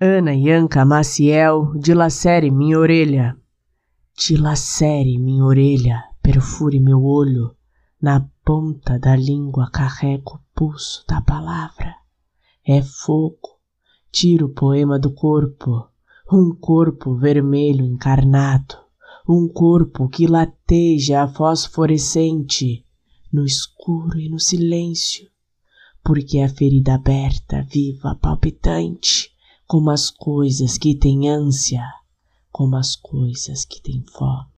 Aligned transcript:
Ana 0.00 0.32
Yanka 0.34 0.84
Maciel, 0.84 1.72
dilacere 1.78 2.50
minha 2.50 2.76
orelha. 2.80 3.36
Dilacere 4.18 5.16
minha 5.18 5.44
orelha, 5.44 6.02
perfure 6.20 6.80
meu 6.80 7.04
olho. 7.04 7.54
Na 8.02 8.28
ponta 8.44 8.98
da 8.98 9.14
língua 9.14 9.70
carrego 9.70 10.34
o 10.34 10.40
pulso 10.52 11.04
da 11.06 11.22
palavra. 11.22 11.94
É 12.66 12.82
fogo, 12.82 13.60
tira 14.10 14.44
o 14.44 14.48
poema 14.48 14.98
do 14.98 15.12
corpo. 15.12 15.88
Um 16.30 16.52
corpo 16.52 17.14
vermelho 17.14 17.84
encarnado. 17.84 18.76
Um 19.28 19.46
corpo 19.46 20.08
que 20.08 20.26
lateja 20.26 21.28
fosforescente 21.28 22.84
no 23.32 23.44
escuro 23.44 24.18
e 24.18 24.28
no 24.28 24.40
silêncio. 24.40 25.30
Porque 26.02 26.40
a 26.40 26.48
ferida 26.48 26.94
aberta, 26.96 27.62
viva, 27.62 28.16
palpitante, 28.16 29.33
como 29.66 29.90
as 29.90 30.10
coisas 30.10 30.78
que 30.78 30.94
têm 30.94 31.28
ânsia, 31.28 31.84
como 32.52 32.76
as 32.76 32.96
coisas 32.96 33.64
que 33.64 33.80
têm 33.82 34.04
fome. 34.12 34.53